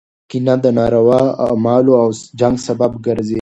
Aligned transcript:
کینه 0.29 0.55
د 0.63 0.65
ناروا 0.77 1.21
اعمالو 1.45 1.93
او 2.01 2.09
جنګ 2.39 2.55
سبب 2.67 2.91
ګرځي. 3.05 3.29